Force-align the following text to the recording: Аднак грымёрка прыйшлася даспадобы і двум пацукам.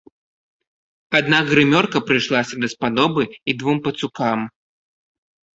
Аднак 1.19 1.43
грымёрка 1.51 1.97
прыйшлася 2.07 2.55
даспадобы 2.63 3.21
і 3.29 3.51
двум 3.63 3.77
пацукам. 3.89 4.39